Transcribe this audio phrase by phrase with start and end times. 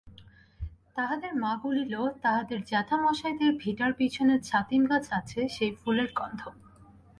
[0.95, 1.93] তাহাদের মা বলিল,
[2.21, 6.41] তাহদের জেঠামশায়দের ভিটার পিছনে ছাতিমগাছ আছে, সেই ফুলের গন্ধ।